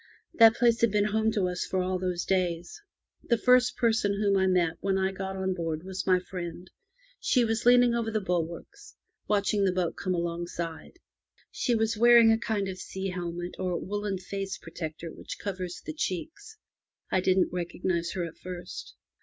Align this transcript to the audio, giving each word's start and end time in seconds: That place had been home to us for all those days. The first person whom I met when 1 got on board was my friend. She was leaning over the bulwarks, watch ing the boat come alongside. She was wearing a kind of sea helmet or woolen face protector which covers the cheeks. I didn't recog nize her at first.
That 0.33 0.55
place 0.55 0.81
had 0.81 0.89
been 0.91 1.05
home 1.09 1.31
to 1.33 1.47
us 1.47 1.63
for 1.63 1.79
all 1.83 1.99
those 1.99 2.25
days. 2.25 2.81
The 3.21 3.37
first 3.37 3.77
person 3.77 4.15
whom 4.19 4.35
I 4.35 4.47
met 4.47 4.77
when 4.81 4.95
1 4.95 5.13
got 5.13 5.35
on 5.37 5.53
board 5.53 5.83
was 5.83 6.07
my 6.07 6.19
friend. 6.19 6.71
She 7.19 7.45
was 7.45 7.67
leaning 7.67 7.93
over 7.93 8.09
the 8.09 8.19
bulwarks, 8.19 8.95
watch 9.27 9.53
ing 9.53 9.63
the 9.63 9.71
boat 9.71 9.95
come 9.95 10.15
alongside. 10.15 10.97
She 11.51 11.75
was 11.75 11.97
wearing 11.97 12.31
a 12.31 12.39
kind 12.39 12.67
of 12.67 12.79
sea 12.79 13.09
helmet 13.09 13.57
or 13.59 13.79
woolen 13.79 14.17
face 14.17 14.57
protector 14.57 15.11
which 15.11 15.37
covers 15.37 15.83
the 15.85 15.93
cheeks. 15.93 16.57
I 17.11 17.21
didn't 17.21 17.53
recog 17.53 17.83
nize 17.83 18.11
her 18.13 18.23
at 18.25 18.39
first. 18.39 18.95